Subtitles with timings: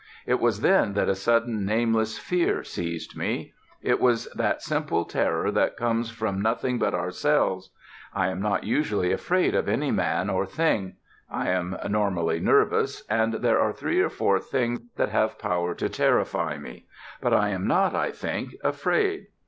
[0.25, 3.53] It was then that a sudden nameless fear seized me;
[3.83, 7.69] it was that simple terror that comes from nothing but ourselves.
[8.11, 10.95] I am not usually afraid of any man or thing.
[11.29, 15.87] I am normally nervous, and there are three or four things that have power to
[15.87, 16.87] terrify me.
[17.21, 19.27] But I am not, I think, afraid.